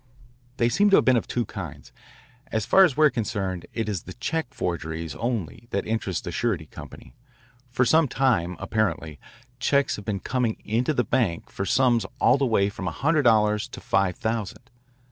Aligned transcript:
"They 0.57 0.67
seem 0.67 0.89
to 0.89 0.95
have 0.95 1.05
been 1.05 1.15
of 1.15 1.27
two 1.27 1.45
kinds. 1.45 1.91
As 2.47 2.65
far 2.65 2.83
as 2.83 2.97
we 2.97 3.05
are 3.05 3.11
concerned 3.11 3.67
it 3.71 3.87
is 3.87 4.01
the 4.01 4.13
check 4.15 4.51
forgeries 4.51 5.13
only 5.13 5.67
that 5.69 5.85
interest 5.85 6.23
the 6.23 6.31
Surety 6.31 6.65
Company. 6.65 7.13
For 7.69 7.85
some 7.85 8.07
time, 8.07 8.55
apparently, 8.57 9.19
checks 9.59 9.97
have 9.97 10.05
been 10.05 10.19
coming 10.19 10.57
into 10.65 10.95
the 10.95 11.03
bank 11.03 11.51
for 11.51 11.65
sums 11.67 12.07
all 12.19 12.39
the 12.39 12.47
way 12.47 12.67
from 12.67 12.87
a 12.87 12.91
hundred 12.91 13.21
dollars 13.25 13.67
to 13.67 13.79
five 13.79 14.15
thousand. 14.15 14.71